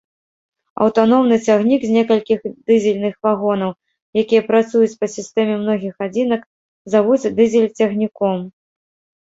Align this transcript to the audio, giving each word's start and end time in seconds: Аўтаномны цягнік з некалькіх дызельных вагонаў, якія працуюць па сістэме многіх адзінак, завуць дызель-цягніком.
Аўтаномны 0.85 1.37
цягнік 1.49 1.81
з 1.87 1.91
некалькіх 1.97 2.39
дызельных 2.71 3.13
вагонаў, 3.27 3.71
якія 4.23 4.41
працуюць 4.49 4.97
па 5.03 5.11
сістэме 5.17 5.55
многіх 5.63 5.93
адзінак, 6.07 6.41
завуць 6.95 7.33
дызель-цягніком. 7.43 8.37